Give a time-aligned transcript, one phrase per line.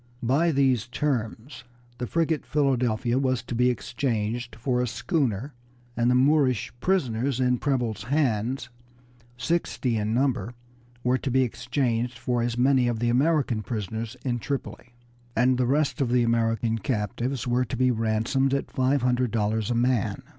[0.23, 1.63] By these terms
[1.99, 5.53] the frigate Philadelphia was to be exchanged for a schooner,
[5.95, 8.69] and the Moorish prisoners in Preble's hands,
[9.37, 10.55] sixty in number,
[11.03, 14.95] were to be exchanged for as many of the American prisoners in Tripoli,
[15.35, 19.69] and the rest of the American captives were to be ransomed at five hundred dollars
[19.69, 20.23] a man.